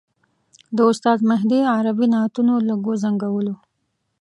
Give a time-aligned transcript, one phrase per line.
[0.75, 3.55] د استاد مهدي عربي نعتونو لږ وځنګولو.